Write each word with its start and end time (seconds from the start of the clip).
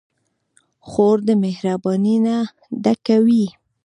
خور 0.87 1.17
د 1.27 1.29
مهربانۍ 1.43 2.15
نه 2.25 2.37
ډکه 2.83 3.17
وي. 3.25 3.45